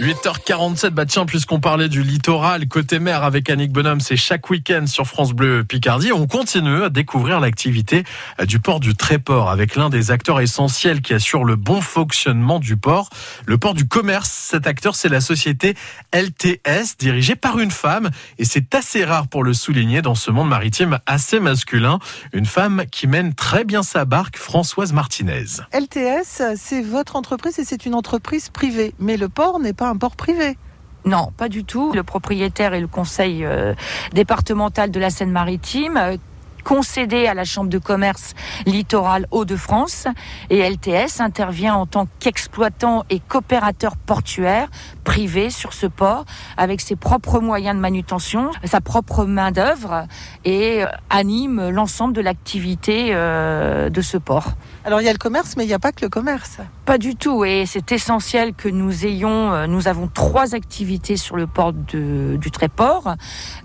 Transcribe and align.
8h47, 0.00 0.88
bah 0.88 1.04
tiens, 1.04 1.26
puisqu'on 1.26 1.60
parlait 1.60 1.90
du 1.90 2.02
littoral 2.02 2.66
côté 2.68 2.98
mer 2.98 3.22
avec 3.22 3.50
Annick 3.50 3.70
Bonhomme, 3.70 4.00
c'est 4.00 4.16
chaque 4.16 4.48
week-end 4.48 4.86
sur 4.86 5.06
France 5.06 5.32
Bleu 5.32 5.62
Picardie. 5.62 6.10
On 6.10 6.26
continue 6.26 6.84
à 6.84 6.88
découvrir 6.88 7.38
l'activité 7.38 8.04
du 8.46 8.60
port 8.60 8.80
du 8.80 8.94
Tréport 8.94 9.50
avec 9.50 9.76
l'un 9.76 9.90
des 9.90 10.10
acteurs 10.10 10.40
essentiels 10.40 11.02
qui 11.02 11.12
assure 11.12 11.44
le 11.44 11.56
bon 11.56 11.82
fonctionnement 11.82 12.60
du 12.60 12.78
port, 12.78 13.10
le 13.44 13.58
port 13.58 13.74
du 13.74 13.86
commerce. 13.86 14.30
Cet 14.30 14.66
acteur, 14.66 14.94
c'est 14.94 15.10
la 15.10 15.20
société 15.20 15.76
LTS, 16.14 16.96
dirigée 16.98 17.36
par 17.36 17.58
une 17.58 17.70
femme. 17.70 18.08
Et 18.38 18.46
c'est 18.46 18.74
assez 18.74 19.04
rare 19.04 19.28
pour 19.28 19.44
le 19.44 19.52
souligner 19.52 20.00
dans 20.00 20.14
ce 20.14 20.30
monde 20.30 20.48
maritime 20.48 20.98
assez 21.04 21.40
masculin. 21.40 21.98
Une 22.32 22.46
femme 22.46 22.84
qui 22.90 23.06
mène 23.06 23.34
très 23.34 23.64
bien 23.64 23.82
sa 23.82 24.06
barque, 24.06 24.38
Françoise 24.38 24.94
Martinez. 24.94 25.60
LTS, 25.74 26.56
c'est 26.56 26.80
votre 26.80 27.16
entreprise 27.16 27.58
et 27.58 27.66
c'est 27.66 27.84
une 27.84 27.94
entreprise 27.94 28.48
privée. 28.48 28.94
Mais 28.98 29.18
le 29.18 29.28
port 29.28 29.60
n'est 29.60 29.74
pas 29.74 29.89
un 29.90 29.96
port 29.96 30.16
privé. 30.16 30.56
Non, 31.04 31.32
pas 31.36 31.48
du 31.48 31.64
tout. 31.64 31.92
Le 31.92 32.02
propriétaire 32.02 32.74
et 32.74 32.80
le 32.80 32.86
conseil 32.86 33.44
euh, 33.44 33.74
départemental 34.12 34.90
de 34.90 35.00
la 35.00 35.10
Seine-Maritime 35.10 35.96
euh, 35.96 36.16
concédé 36.60 37.26
à 37.26 37.34
la 37.34 37.44
Chambre 37.44 37.68
de 37.70 37.78
commerce 37.78 38.34
littorale 38.66 39.26
Hauts-de-France 39.30 40.06
et 40.50 40.68
LTS 40.68 41.20
intervient 41.20 41.74
en 41.74 41.86
tant 41.86 42.06
qu'exploitant 42.18 43.04
et 43.10 43.20
coopérateur 43.20 43.96
portuaire 43.96 44.68
privé 45.04 45.50
sur 45.50 45.72
ce 45.72 45.86
port 45.86 46.24
avec 46.56 46.80
ses 46.80 46.96
propres 46.96 47.40
moyens 47.40 47.74
de 47.74 47.80
manutention, 47.80 48.50
sa 48.64 48.80
propre 48.80 49.24
main-d'œuvre 49.24 50.06
et 50.44 50.84
euh, 50.84 50.86
anime 51.08 51.70
l'ensemble 51.70 52.14
de 52.14 52.20
l'activité 52.20 53.08
euh, 53.10 53.90
de 53.90 54.00
ce 54.00 54.16
port. 54.16 54.52
Alors 54.84 55.00
il 55.00 55.04
y 55.04 55.08
a 55.08 55.12
le 55.12 55.18
commerce, 55.18 55.56
mais 55.56 55.64
il 55.64 55.68
n'y 55.68 55.74
a 55.74 55.78
pas 55.78 55.92
que 55.92 56.02
le 56.04 56.08
commerce. 56.08 56.58
Pas 56.84 56.98
du 56.98 57.16
tout, 57.16 57.44
et 57.44 57.66
c'est 57.66 57.92
essentiel 57.92 58.54
que 58.54 58.68
nous 58.68 59.06
ayons, 59.06 59.52
euh, 59.52 59.66
nous 59.66 59.88
avons 59.88 60.08
trois 60.08 60.54
activités 60.54 61.16
sur 61.16 61.36
le 61.36 61.46
port 61.46 61.72
de, 61.72 62.36
du 62.36 62.50
Tréport, 62.50 63.14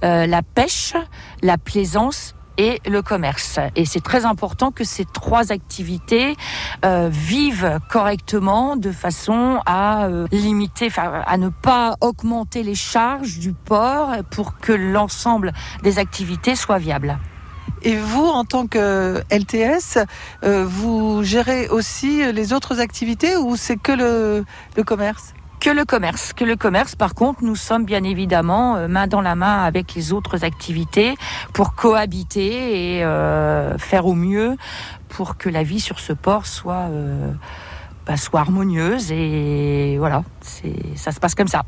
la 0.02 0.42
pêche, 0.42 0.94
la 1.42 1.58
plaisance 1.58 2.36
et 2.58 2.82
le 2.86 3.02
commerce. 3.02 3.60
Et 3.76 3.86
c'est 3.86 4.04
très 4.04 4.26
important 4.26 4.72
que 4.72 4.84
ces 4.84 5.06
trois 5.06 5.52
activités 5.52 6.36
euh, 6.84 7.10
vivent 7.12 7.80
correctement 7.90 8.76
de 8.76 8.92
façon 8.92 9.60
à 9.66 10.06
euh, 10.06 10.28
limiter, 10.32 10.90
à 10.98 11.38
ne 11.38 11.50
pas 11.50 11.96
augmenter 12.02 12.64
les 12.64 12.76
charges 12.76 13.40
du 13.40 13.54
port 13.54 14.12
pour 14.32 14.58
que 14.58 14.72
l'ensemble 14.72 15.54
des 15.84 16.00
activités 16.00 16.56
soient 16.56 16.80
viables. 16.80 17.18
Et 17.82 17.98
vous, 17.98 18.26
en 18.26 18.46
tant 18.46 18.66
que 18.68 19.22
LTS, 19.30 20.00
euh, 20.44 20.66
vous 20.66 21.24
gérez 21.24 21.68
aussi 21.70 22.32
les 22.32 22.54
autres 22.54 22.80
activités 22.80 23.38
ou 23.38 23.56
c'est 23.56 23.78
que 23.78 23.92
le 23.92 24.84
commerce? 24.84 25.34
Que 25.66 25.72
le 25.72 25.84
commerce. 25.84 26.34
Que 26.34 26.46
le 26.46 26.56
commerce, 26.56 26.96
par 26.96 27.16
contre, 27.16 27.44
nous 27.44 27.56
sommes 27.56 27.86
bien 27.86 28.04
évidemment 28.04 28.76
euh, 28.76 28.88
main 28.88 29.08
dans 29.08 29.22
la 29.22 29.34
main 29.34 29.64
avec 29.64 29.96
les 29.96 30.14
autres 30.14 30.44
activités 30.44 31.16
pour 31.54 31.74
cohabiter 31.74 32.98
et 32.98 33.04
euh, 33.04 33.76
faire 33.80 34.06
au 34.06 34.14
mieux 34.14 34.58
pour 35.10 35.38
que 35.38 35.50
la 35.50 35.64
vie 35.64 35.80
sur 35.80 36.00
ce 36.00 36.14
port 36.14 36.46
soit 36.46 36.88
euh, 36.92 37.32
bah, 38.06 38.16
soit 38.16 38.42
harmonieuse 38.42 39.12
et 39.12 39.96
voilà, 39.98 40.24
c'est 40.42 40.96
ça 40.96 41.12
se 41.12 41.20
passe 41.20 41.34
comme 41.34 41.48
ça. 41.48 41.64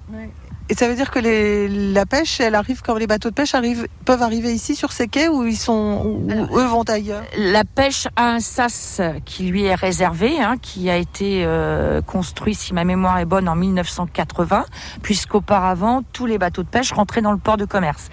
Et 0.69 0.73
ça 0.73 0.89
veut 0.89 0.95
dire 0.95 1.11
que 1.11 1.19
les, 1.19 1.69
la 1.69 2.05
pêche, 2.05 2.41
elle 2.41 2.55
arrive 2.55 2.81
quand 2.81 2.95
les 2.95 3.07
bateaux 3.07 3.29
de 3.29 3.33
pêche 3.33 3.55
arrivent, 3.55 3.87
peuvent 4.03 4.21
arriver 4.21 4.53
ici 4.53 4.75
sur 4.75 4.91
ces 4.91 5.07
quais 5.07 5.29
ou 5.29 5.45
ils 5.45 5.55
sont, 5.55 6.21
eux 6.29 6.65
vont 6.65 6.83
ailleurs? 6.83 7.23
La 7.37 7.63
pêche 7.63 8.07
a 8.17 8.31
un 8.31 8.39
sas 8.41 8.99
qui 9.23 9.43
lui 9.43 9.63
est 9.63 9.75
réservé, 9.75 10.41
hein, 10.41 10.55
qui 10.61 10.89
a 10.89 10.97
été 10.97 11.43
euh, 11.45 12.01
construit, 12.01 12.53
si 12.53 12.73
ma 12.73 12.83
mémoire 12.83 13.17
est 13.19 13.25
bonne, 13.25 13.47
en 13.47 13.55
1980, 13.55 14.65
puisqu'auparavant 15.01 16.01
tous 16.11 16.25
les 16.25 16.37
bateaux 16.37 16.63
de 16.63 16.69
pêche 16.69 16.91
rentraient 16.91 17.21
dans 17.21 17.31
le 17.31 17.37
port 17.37 17.57
de 17.57 17.65
commerce 17.65 18.09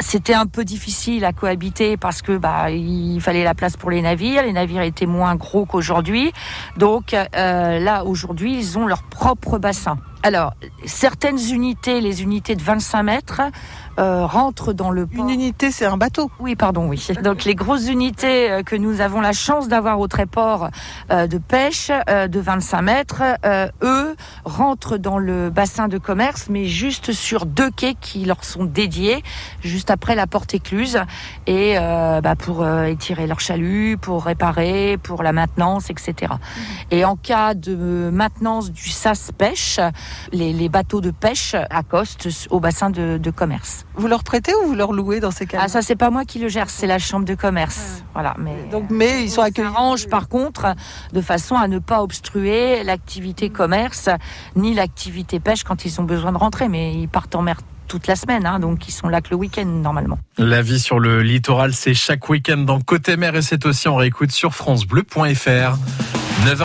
c'était 0.00 0.34
un 0.34 0.46
peu 0.46 0.64
difficile 0.64 1.24
à 1.24 1.32
cohabiter 1.32 1.96
parce 1.96 2.20
que 2.20 2.36
bah 2.36 2.70
il 2.70 3.20
fallait 3.20 3.44
la 3.44 3.54
place 3.54 3.76
pour 3.76 3.90
les 3.90 4.02
navires. 4.02 4.42
Les 4.42 4.52
navires 4.52 4.82
étaient 4.82 5.06
moins 5.06 5.36
gros 5.36 5.66
qu'aujourd'hui, 5.66 6.32
donc 6.76 7.14
euh, 7.14 7.78
là 7.78 8.04
aujourd'hui 8.04 8.58
ils 8.58 8.76
ont 8.78 8.86
leur 8.86 9.04
propre 9.04 9.58
bassin. 9.58 9.98
Alors, 10.24 10.54
certaines 10.86 11.38
unités, 11.52 12.00
les 12.00 12.22
unités 12.22 12.56
de 12.56 12.62
25 12.62 13.02
mètres, 13.02 13.42
euh, 13.98 14.24
rentrent 14.26 14.72
dans 14.72 14.90
le 14.90 15.06
port. 15.06 15.22
Une 15.22 15.30
unité, 15.30 15.70
c'est 15.70 15.84
un 15.84 15.98
bateau 15.98 16.30
Oui, 16.40 16.56
pardon, 16.56 16.88
oui. 16.88 17.06
Donc, 17.22 17.44
les 17.44 17.54
grosses 17.54 17.88
unités 17.88 18.50
euh, 18.50 18.62
que 18.62 18.74
nous 18.74 19.02
avons 19.02 19.20
la 19.20 19.32
chance 19.32 19.68
d'avoir 19.68 20.00
au 20.00 20.08
tréport 20.08 20.70
euh, 21.12 21.26
de 21.26 21.36
pêche 21.38 21.90
de 22.08 22.40
25 22.40 22.82
mètres, 22.82 23.22
eux, 23.82 24.16
rentrent 24.44 24.96
dans 24.96 25.18
le 25.18 25.50
bassin 25.50 25.88
de 25.88 25.98
commerce, 25.98 26.46
mais 26.48 26.64
juste 26.66 27.12
sur 27.12 27.44
deux 27.44 27.70
quais 27.70 27.94
qui 27.94 28.24
leur 28.24 28.44
sont 28.44 28.64
dédiés, 28.64 29.22
juste 29.62 29.90
après 29.90 30.14
la 30.14 30.26
porte 30.26 30.54
écluse, 30.54 31.00
et 31.46 31.76
bah, 31.76 32.34
pour 32.36 32.66
étirer 32.66 33.26
leur 33.26 33.40
chalut, 33.40 33.98
pour 34.00 34.24
réparer, 34.24 34.98
pour 35.02 35.22
la 35.22 35.32
maintenance, 35.32 35.90
etc. 35.90 36.14
Mhm. 36.32 36.64
Et 36.90 37.04
en 37.04 37.16
cas 37.16 37.54
de 37.54 38.10
maintenance 38.12 38.70
du 38.70 38.88
sas 38.88 39.30
pêche, 39.36 39.78
les, 40.32 40.68
bateaux 40.68 41.00
de 41.00 41.10
pêche 41.10 41.54
accostent 41.70 42.28
au 42.50 42.60
bassin 42.60 42.90
de, 42.90 43.30
commerce. 43.30 43.84
Vous 43.94 44.08
leur 44.08 44.22
prêtez 44.24 44.52
ou 44.54 44.68
vous 44.68 44.74
leur 44.74 44.92
louez 44.92 45.20
dans 45.20 45.30
ces 45.30 45.46
cas 45.46 45.58
Ah 45.60 45.68
ça 45.68 45.82
c'est 45.82 45.96
pas 45.96 46.10
moi 46.10 46.24
qui 46.24 46.38
le 46.38 46.48
gère, 46.48 46.70
c'est 46.70 46.86
la 46.86 46.98
chambre 46.98 47.24
de 47.24 47.34
commerce. 47.34 48.02
Voilà, 48.12 48.34
mais 48.38 48.54
donc 48.70 48.84
mais 48.90 49.24
ils 49.24 49.30
sont 49.30 49.42
accueillis. 49.42 49.64
Arrange 49.66 50.08
par 50.08 50.28
contre 50.28 50.74
de 51.12 51.20
façon 51.20 51.56
à 51.56 51.68
ne 51.68 51.78
pas 51.78 52.02
obstruer 52.02 52.84
l'activité 52.84 53.50
commerce 53.50 54.08
ni 54.56 54.74
l'activité 54.74 55.40
pêche 55.40 55.64
quand 55.64 55.84
ils 55.84 56.00
ont 56.00 56.04
besoin 56.04 56.32
de 56.32 56.38
rentrer, 56.38 56.68
mais 56.68 56.94
ils 56.94 57.08
partent 57.08 57.34
en 57.34 57.42
mer 57.42 57.58
toute 57.88 58.06
la 58.06 58.16
semaine, 58.16 58.46
hein, 58.46 58.58
donc 58.58 58.88
ils 58.88 58.92
sont 58.92 59.08
là 59.08 59.20
que 59.20 59.30
le 59.30 59.36
week-end 59.36 59.66
normalement. 59.66 60.18
La 60.38 60.62
vie 60.62 60.80
sur 60.80 60.98
le 60.98 61.22
littoral, 61.22 61.74
c'est 61.74 61.94
chaque 61.94 62.28
week-end 62.28 62.58
dans 62.58 62.80
Côté 62.80 63.16
Mer 63.16 63.36
et 63.36 63.42
c'est 63.42 63.66
aussi 63.66 63.88
en 63.88 63.96
réécoute 63.96 64.32
sur 64.32 64.54
francebleu.fr. 64.54 66.23